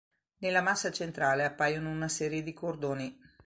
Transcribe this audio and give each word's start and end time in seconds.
Nella 0.37 0.61
massa 0.63 0.89
centrale 0.89 1.45
appaiono 1.45 1.87
una 1.91 2.07
serie 2.07 2.41
di 2.41 2.53
cordoni. 2.55 3.19